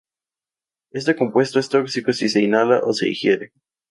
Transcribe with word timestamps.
Este 0.89 1.15
compuesto 1.15 1.59
es 1.59 1.69
tóxico 1.69 2.11
si 2.11 2.27
se 2.27 2.41
inhala 2.41 2.79
o 2.79 2.91
ingiere. 3.05 3.53